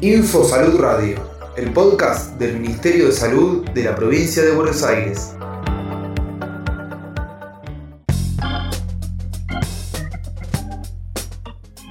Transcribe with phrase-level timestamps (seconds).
[0.00, 1.16] Info Salud Radio,
[1.56, 5.34] el podcast del Ministerio de Salud de la provincia de Buenos Aires.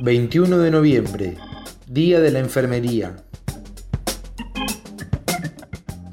[0.01, 1.38] ...21 de noviembre...
[1.88, 3.18] ...Día de la Enfermería...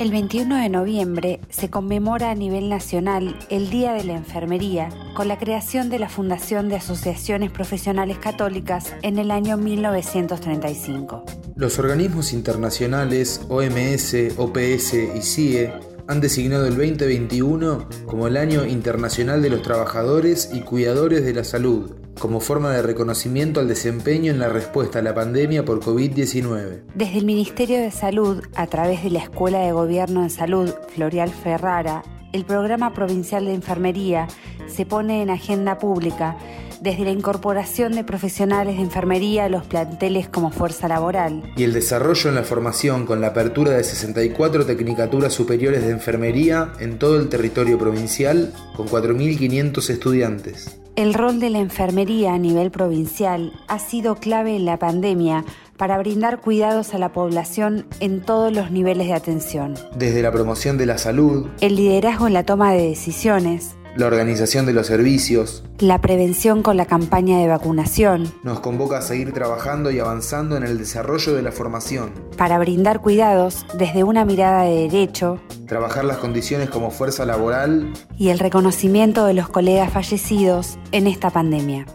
[0.00, 5.28] El 21 de noviembre se conmemora a nivel nacional el Día de la Enfermería con
[5.28, 11.43] la creación de la Fundación de Asociaciones Profesionales Católicas en el año 1935.
[11.56, 15.72] Los organismos internacionales OMS, OPS y CIE
[16.08, 21.44] han designado el 2021 como el Año Internacional de los Trabajadores y Cuidadores de la
[21.44, 26.82] Salud como forma de reconocimiento al desempeño en la respuesta a la pandemia por COVID-19.
[26.94, 31.30] Desde el Ministerio de Salud, a través de la Escuela de Gobierno en Salud Florial
[31.30, 34.26] Ferrara, el Programa Provincial de Enfermería
[34.66, 36.36] se pone en agenda pública
[36.84, 41.42] desde la incorporación de profesionales de enfermería a los planteles como fuerza laboral.
[41.56, 46.72] Y el desarrollo en la formación con la apertura de 64 tecnicaturas superiores de enfermería
[46.80, 50.78] en todo el territorio provincial con 4.500 estudiantes.
[50.94, 55.44] El rol de la enfermería a nivel provincial ha sido clave en la pandemia
[55.78, 59.74] para brindar cuidados a la población en todos los niveles de atención.
[59.96, 64.66] Desde la promoción de la salud, el liderazgo en la toma de decisiones, la organización
[64.66, 68.32] de los servicios, la prevención con la campaña de vacunación.
[68.42, 72.12] Nos convoca a seguir trabajando y avanzando en el desarrollo de la formación.
[72.36, 75.40] Para brindar cuidados desde una mirada de derecho.
[75.66, 77.92] Trabajar las condiciones como fuerza laboral.
[78.18, 81.86] Y el reconocimiento de los colegas fallecidos en esta pandemia.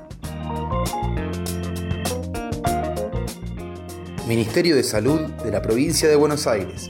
[4.27, 6.87] Ministerio de Salud de la Provincia de Buenos Aires.